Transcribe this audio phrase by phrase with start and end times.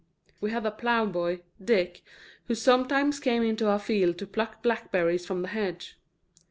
[0.39, 2.01] We had a ploughboy, Dick,
[2.47, 5.95] who sometimes came into our field to pluck blackberries from the hedge.